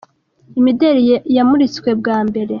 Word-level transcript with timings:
Imideli 0.59 1.01
ya 1.11 1.17
yamuritswe 1.35 1.89
bwa 1.99 2.17
mbere. 2.27 2.49